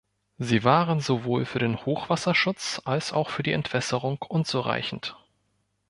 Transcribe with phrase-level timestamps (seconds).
[0.39, 5.15] Sie waren sowohl für den Hochwasserschutz als auch für die Entwässerung unzureichend.